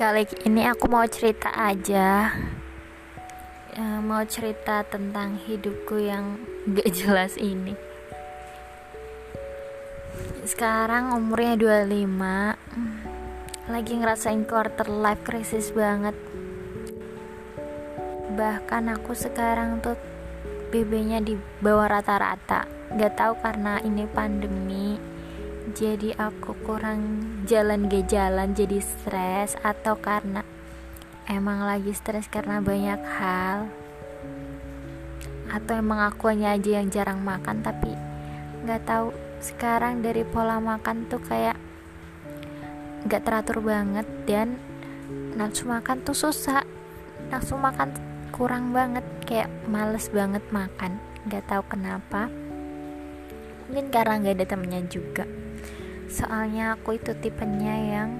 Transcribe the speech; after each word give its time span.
Kali 0.00 0.24
ini 0.48 0.64
aku 0.64 0.88
mau 0.88 1.04
cerita 1.04 1.52
aja. 1.52 2.32
Ya, 3.76 3.88
Mau 4.00 4.24
cerita 4.24 4.80
tentang 4.88 5.36
hidupku 5.44 6.00
yang 6.00 6.40
gak 6.72 6.88
jelas 6.88 7.36
ini. 7.36 7.76
Sekarang 10.48 11.12
umurnya 11.12 11.84
25 11.84 12.16
Lagi 13.68 13.92
ngerasain 14.00 14.48
quarter 14.48 14.88
life 14.88 15.20
crisis 15.20 15.68
banget. 15.68 16.16
Bahkan 18.40 18.96
aku 18.96 19.12
sekarang 19.12 19.84
tuh 19.84 20.00
BB 20.72 21.12
nya 21.12 21.20
di 21.20 21.36
bawah 21.60 21.92
rata-rata. 21.92 22.64
Gak 22.96 23.20
tahu 23.20 23.36
karena 23.44 23.76
ini 23.84 24.08
pandemi 24.08 24.96
jadi 25.74 26.18
aku 26.18 26.54
kurang 26.66 27.22
jalan 27.46 27.86
gak 27.86 28.10
jalan 28.10 28.52
jadi 28.52 28.82
stres 28.82 29.54
atau 29.62 29.94
karena 29.98 30.42
emang 31.30 31.62
lagi 31.62 31.94
stres 31.94 32.26
karena 32.26 32.58
banyak 32.58 32.98
hal 32.98 33.70
atau 35.50 35.72
emang 35.78 36.06
aku 36.06 36.30
hanya 36.30 36.54
aja 36.54 36.78
yang 36.78 36.88
jarang 36.90 37.22
makan 37.22 37.62
tapi 37.62 37.94
nggak 38.64 38.82
tahu. 38.86 39.10
Sekarang 39.40 40.04
dari 40.04 40.20
pola 40.20 40.60
makan 40.60 41.08
tuh 41.08 41.18
kayak 41.24 41.56
nggak 43.08 43.24
teratur 43.24 43.64
banget 43.64 44.04
dan 44.28 44.60
nafsu 45.34 45.66
makan 45.66 46.04
tuh 46.04 46.14
susah. 46.14 46.62
Nafsu 47.32 47.56
makan 47.56 47.96
kurang 48.30 48.70
banget 48.70 49.02
kayak 49.24 49.50
males 49.66 50.12
banget 50.12 50.44
makan. 50.52 51.00
Nggak 51.26 51.44
tahu 51.48 51.62
kenapa. 51.72 52.28
Mungkin 53.66 53.88
karena 53.88 54.20
nggak 54.20 54.36
ada 54.38 54.46
temennya 54.46 54.82
juga 54.90 55.24
soalnya 56.10 56.74
aku 56.74 56.98
itu 56.98 57.14
tipenya 57.14 57.74
yang 57.78 58.10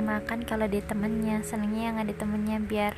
makan 0.00 0.48
kalau 0.48 0.64
ada 0.64 0.80
temennya 0.80 1.44
senengnya 1.44 1.92
yang 1.92 1.98
ada 2.00 2.16
temennya 2.16 2.56
biar 2.56 2.96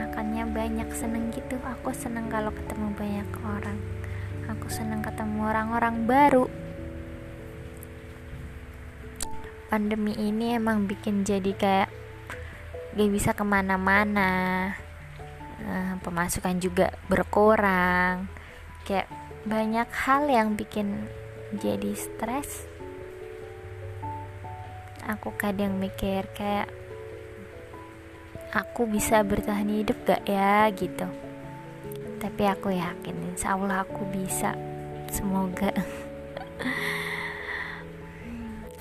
makannya 0.00 0.48
banyak 0.48 0.88
seneng 0.96 1.28
gitu. 1.32 1.60
Aku 1.60 1.92
seneng 1.92 2.32
kalau 2.32 2.48
ketemu 2.52 2.88
banyak 2.96 3.28
orang. 3.44 3.78
Aku 4.56 4.66
seneng 4.72 5.04
ketemu 5.04 5.44
orang-orang 5.44 6.08
baru. 6.08 6.48
Pandemi 9.68 10.12
ini 10.16 10.56
emang 10.56 10.84
bikin 10.84 11.24
jadi 11.24 11.52
kayak 11.56 11.88
gak 12.96 13.10
bisa 13.12 13.32
ke 13.32 13.44
mana-mana. 13.44 14.72
Uh, 15.62 15.96
pemasukan 16.00 16.60
juga 16.60 16.92
berkurang. 17.08 18.28
Kayak 18.84 19.08
banyak 19.48 19.88
hal 19.92 20.28
yang 20.28 20.58
bikin 20.58 21.08
jadi 21.56 21.92
stres 21.96 22.71
aku 25.06 25.34
kadang 25.34 25.82
mikir 25.82 26.22
kayak 26.36 26.70
aku 28.54 28.86
bisa 28.86 29.24
bertahan 29.26 29.66
hidup 29.66 29.98
gak 30.06 30.22
ya? 30.28 30.68
gitu. 30.70 31.08
Tapi 32.22 32.42
aku 32.46 32.70
yakin 32.70 33.34
insya 33.34 33.58
Allah 33.58 33.82
aku 33.82 34.06
bisa. 34.12 34.54
Semoga. 35.10 35.74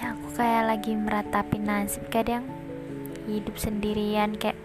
Aku 0.02 0.33
kayak 0.33 0.66
lagi 0.73 0.97
meratapi 0.97 1.61
nasib 1.61 2.05
kadang. 2.09 2.45
Hidup 3.30 3.58
sendirian 3.58 4.33
kayak 4.33 4.58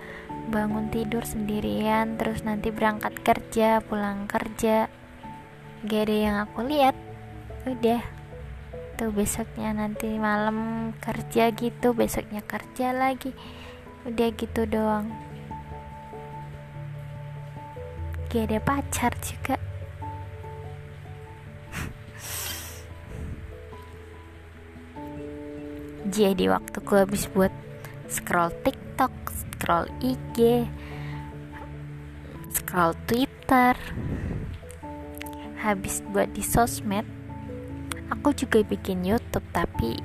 bangun 0.48 0.88
tidur 0.88 1.24
sendirian 1.28 2.16
terus 2.16 2.40
nanti 2.40 2.72
berangkat 2.72 3.20
kerja 3.20 3.84
pulang 3.84 4.24
kerja. 4.28 4.88
Gak 5.84 6.08
yang 6.08 6.40
aku 6.40 6.64
lihat. 6.64 6.96
Udah 7.68 8.15
tuh 8.96 9.12
besoknya 9.12 9.76
nanti 9.76 10.16
malam 10.16 10.88
kerja 11.04 11.52
gitu 11.52 11.92
besoknya 11.92 12.40
kerja 12.40 12.96
lagi. 12.96 13.36
Udah 14.08 14.32
gitu 14.32 14.64
doang. 14.64 15.12
Gak 18.32 18.48
ada 18.50 18.58
pacar 18.64 19.12
juga. 19.20 19.60
Jadi 26.16 26.48
waktuku 26.48 26.96
habis 26.96 27.28
buat 27.28 27.52
scroll 28.08 28.54
tiktok 28.62 29.10
scroll 29.28 29.90
IG 29.98 30.62
scroll 32.54 32.94
twitter 33.10 33.74
habis 35.58 36.06
buat 36.14 36.30
di 36.30 36.46
sosmed 36.46 37.25
aku 38.10 38.30
juga 38.36 38.62
bikin 38.62 39.02
YouTube 39.02 39.46
tapi 39.50 39.98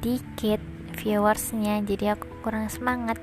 dikit 0.00 0.60
viewersnya 0.96 1.80
jadi 1.84 2.16
aku 2.16 2.28
kurang 2.44 2.68
semangat. 2.68 3.16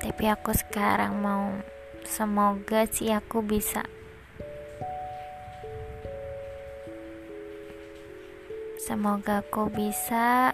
Tapi 0.00 0.24
aku 0.28 0.52
sekarang 0.52 1.16
mau 1.20 1.56
semoga 2.04 2.84
sih 2.84 3.08
aku 3.08 3.40
bisa. 3.40 3.84
Semoga 8.84 9.40
aku 9.40 9.72
bisa 9.72 10.52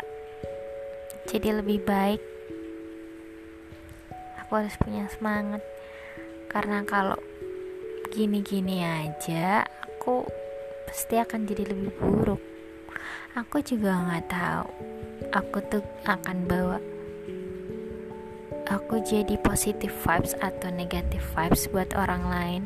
jadi 1.27 1.59
lebih 1.59 1.83
baik. 1.83 2.23
Aku 4.47 4.63
harus 4.63 4.79
punya 4.79 5.11
semangat 5.11 5.63
karena 6.51 6.87
kalau 6.87 7.19
gini-gini 8.11 8.83
aja 8.83 9.63
aku 9.87 10.27
pasti 10.91 11.23
akan 11.23 11.47
jadi 11.47 11.71
lebih 11.71 11.95
buruk. 12.03 12.43
Aku 13.39 13.63
juga 13.63 13.95
nggak 13.95 14.27
tahu. 14.27 14.67
Aku 15.31 15.63
tuh 15.71 15.87
akan 16.03 16.51
bawa 16.51 16.83
aku 18.71 19.03
jadi 19.03 19.39
positive 19.39 19.95
vibes 20.03 20.35
atau 20.43 20.71
negative 20.75 21.23
vibes 21.35 21.71
buat 21.71 21.95
orang 21.95 22.27
lain. 22.27 22.63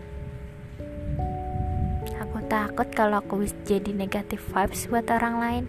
Aku 2.17 2.41
takut 2.49 2.89
kalau 2.97 3.21
aku 3.21 3.45
jadi 3.69 3.93
negative 3.93 4.41
vibes 4.53 4.89
buat 4.89 5.05
orang 5.13 5.37
lain 5.37 5.65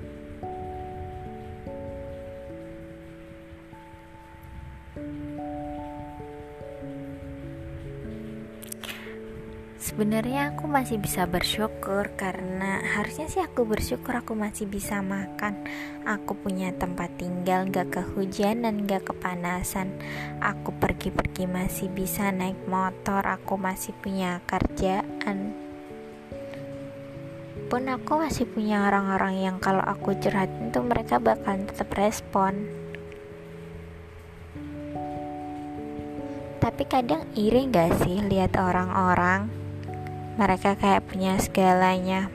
sebenarnya 9.86 10.58
aku 10.58 10.66
masih 10.66 10.98
bisa 10.98 11.30
bersyukur 11.30 12.10
karena 12.18 12.82
harusnya 12.98 13.30
sih 13.30 13.38
aku 13.46 13.70
bersyukur 13.70 14.18
aku 14.18 14.34
masih 14.34 14.66
bisa 14.66 15.06
makan. 15.06 15.62
Aku 16.02 16.34
punya 16.34 16.74
tempat 16.74 17.14
tinggal 17.22 17.70
gak 17.70 17.94
kehujanan 17.94 18.90
gak 18.90 19.06
kepanasan. 19.14 19.94
Aku 20.42 20.74
pergi-pergi 20.82 21.46
masih 21.46 21.94
bisa 21.94 22.34
naik 22.34 22.58
motor 22.66 23.22
aku 23.30 23.62
masih 23.62 23.94
punya 24.02 24.42
kerjaan. 24.50 25.54
Pun 27.70 27.86
aku 27.86 28.26
masih 28.26 28.50
punya 28.50 28.90
orang-orang 28.90 29.38
yang 29.38 29.58
kalau 29.62 29.86
aku 29.86 30.18
curhat 30.18 30.50
itu 30.66 30.82
mereka 30.82 31.22
bakalan 31.22 31.70
tetap 31.70 31.94
respon. 31.94 32.58
Tapi 36.58 36.84
kadang 36.90 37.30
iri 37.38 37.70
gak 37.70 38.02
sih 38.02 38.26
lihat 38.26 38.58
orang-orang 38.58 39.65
mereka 40.36 40.76
kayak 40.76 41.08
punya 41.08 41.40
segalanya. 41.40 42.32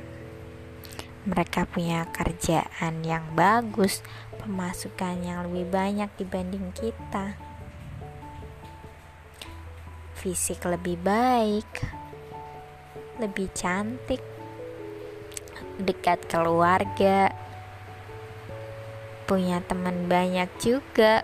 Mereka 1.29 1.69
punya 1.69 2.09
kerjaan 2.11 3.05
yang 3.05 3.25
bagus 3.37 4.01
pemasukan 4.41 5.21
yang 5.21 5.45
lebih 5.49 5.69
banyak 5.69 6.09
dibanding 6.17 6.73
kita. 6.73 7.37
Fisik 10.17 10.65
lebih 10.65 11.01
baik 11.01 12.01
lebih 13.21 13.53
cantik 13.53 14.25
dekat 15.77 16.25
keluarga 16.25 17.29
punya 19.29 19.61
teman 19.61 20.09
banyak 20.09 20.49
juga 20.57 21.23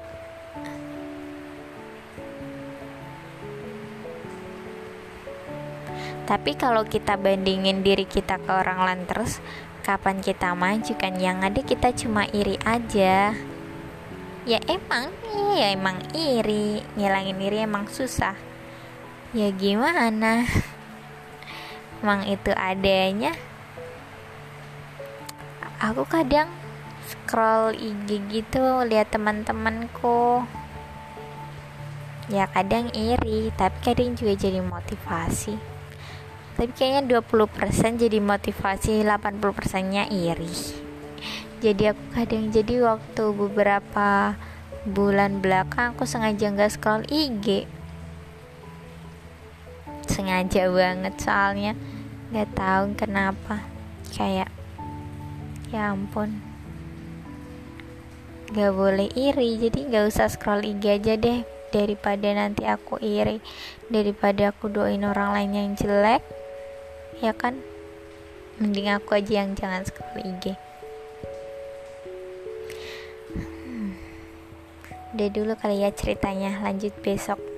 Tapi 6.26 6.58
kalau 6.58 6.82
kita 6.82 7.14
bandingin 7.14 7.86
diri 7.86 8.02
kita 8.02 8.42
ke 8.42 8.50
orang 8.50 8.82
lain 8.82 9.02
terus, 9.06 9.38
kapan 9.86 10.18
kita 10.18 10.58
maju 10.58 10.92
kan? 10.98 11.14
Yang 11.22 11.38
ada 11.38 11.60
kita 11.62 11.88
cuma 11.94 12.26
iri 12.34 12.58
aja. 12.66 13.30
Ya 14.42 14.58
emang, 14.66 15.14
ya 15.54 15.70
emang 15.70 16.02
iri. 16.10 16.82
Ngilangin 16.98 17.38
iri 17.38 17.62
emang 17.62 17.86
susah. 17.86 18.34
Ya 19.30 19.54
gimana? 19.54 20.42
Emang 22.02 22.26
itu 22.26 22.50
adanya. 22.58 23.32
Aku 25.78 26.02
kadang 26.10 26.50
scroll 27.06 27.78
IG 27.78 28.18
gitu 28.34 28.82
lihat 28.82 29.14
teman-temanku 29.14 30.42
ya 32.26 32.50
kadang 32.50 32.90
iri 32.90 33.54
tapi 33.54 33.78
kadang 33.86 34.18
juga 34.18 34.34
jadi 34.34 34.58
motivasi 34.58 35.75
tapi 36.56 36.72
kayaknya 36.72 37.20
20% 37.20 38.00
jadi 38.00 38.16
motivasi 38.16 39.04
80% 39.04 39.92
nya 39.92 40.08
iri. 40.08 40.48
Jadi 41.60 41.92
aku 41.92 42.04
kadang 42.16 42.48
jadi 42.48 42.74
waktu 42.80 43.24
beberapa 43.36 44.32
bulan 44.88 45.44
belakang 45.44 45.92
aku 45.92 46.08
sengaja 46.08 46.48
nggak 46.48 46.72
scroll 46.72 47.04
IG 47.12 47.68
sengaja 50.06 50.70
banget 50.72 51.12
soalnya 51.20 51.72
nggak 52.32 52.48
tahu 52.56 52.84
kenapa. 52.96 53.60
Kayak 54.16 54.48
ya 55.68 55.92
ampun. 55.92 56.40
Gak 58.56 58.72
boleh 58.72 59.12
iri 59.12 59.60
jadi 59.60 59.92
gak 59.92 60.04
usah 60.08 60.32
scroll 60.32 60.64
IG 60.64 60.88
aja 60.88 61.20
deh. 61.20 61.44
Daripada 61.68 62.32
nanti 62.32 62.64
aku 62.64 62.96
iri 63.04 63.44
daripada 63.92 64.56
aku 64.56 64.72
doain 64.72 65.04
orang 65.04 65.36
lain 65.36 65.52
yang 65.52 65.70
jelek 65.76 66.45
ya 67.20 67.32
kan? 67.32 67.60
Mending 68.56 68.88
aku 68.92 69.20
aja 69.20 69.44
yang 69.44 69.52
jangan 69.52 69.84
scroll 69.84 70.24
IG 70.24 70.56
hmm. 73.36 73.92
udah 75.16 75.28
dulu 75.32 75.52
kali 75.60 75.84
ya 75.84 75.92
ceritanya. 75.92 76.60
Lanjut 76.64 76.96
besok 77.04 77.55